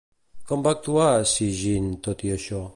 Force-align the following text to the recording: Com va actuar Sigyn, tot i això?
Com 0.51 0.63
va 0.67 0.73
actuar 0.77 1.11
Sigyn, 1.33 1.89
tot 2.09 2.29
i 2.31 2.37
això? 2.41 2.67